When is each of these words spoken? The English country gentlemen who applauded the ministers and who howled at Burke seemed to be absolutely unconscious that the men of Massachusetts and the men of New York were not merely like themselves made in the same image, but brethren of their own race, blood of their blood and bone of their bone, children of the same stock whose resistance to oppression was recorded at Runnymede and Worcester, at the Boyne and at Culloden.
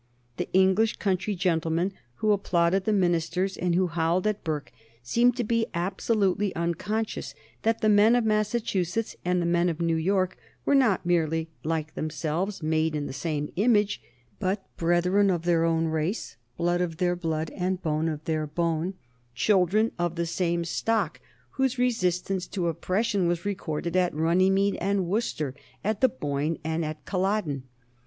The 0.37 0.51
English 0.51 0.97
country 0.97 1.35
gentlemen 1.35 1.91
who 2.15 2.31
applauded 2.31 2.85
the 2.85 2.91
ministers 2.91 3.55
and 3.55 3.75
who 3.75 3.85
howled 3.85 4.25
at 4.25 4.43
Burke 4.43 4.71
seemed 5.03 5.35
to 5.37 5.43
be 5.43 5.67
absolutely 5.75 6.55
unconscious 6.55 7.35
that 7.61 7.81
the 7.81 7.87
men 7.87 8.15
of 8.15 8.25
Massachusetts 8.25 9.15
and 9.23 9.39
the 9.39 9.45
men 9.45 9.69
of 9.69 9.79
New 9.79 9.95
York 9.95 10.37
were 10.65 10.73
not 10.73 11.05
merely 11.05 11.51
like 11.63 11.93
themselves 11.93 12.63
made 12.63 12.95
in 12.95 13.05
the 13.05 13.13
same 13.13 13.51
image, 13.57 14.01
but 14.39 14.65
brethren 14.75 15.29
of 15.29 15.43
their 15.43 15.65
own 15.65 15.85
race, 15.85 16.35
blood 16.57 16.81
of 16.81 16.97
their 16.97 17.15
blood 17.15 17.51
and 17.51 17.83
bone 17.83 18.09
of 18.09 18.23
their 18.25 18.47
bone, 18.47 18.95
children 19.35 19.91
of 19.99 20.15
the 20.15 20.25
same 20.25 20.65
stock 20.65 21.19
whose 21.51 21.77
resistance 21.77 22.47
to 22.47 22.67
oppression 22.69 23.27
was 23.27 23.45
recorded 23.45 23.95
at 23.95 24.15
Runnymede 24.15 24.79
and 24.81 25.05
Worcester, 25.05 25.53
at 25.83 26.01
the 26.01 26.09
Boyne 26.09 26.57
and 26.63 26.83
at 26.83 27.05
Culloden. 27.05 27.65